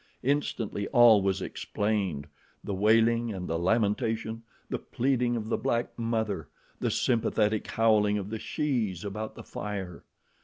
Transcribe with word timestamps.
Instantly 0.23 0.87
all 0.87 1.21
was 1.21 1.43
explained 1.43 2.25
the 2.63 2.73
wailing 2.73 3.31
and 3.31 3.47
lamentation, 3.47 4.41
the 4.67 4.79
pleading 4.79 5.35
of 5.35 5.49
the 5.49 5.57
black 5.59 5.89
mother, 5.95 6.47
the 6.79 6.89
sympathetic 6.89 7.67
howling 7.67 8.17
of 8.17 8.31
the 8.31 8.39
shes 8.39 9.05
about 9.05 9.35
the 9.35 9.43
fire. 9.43 10.03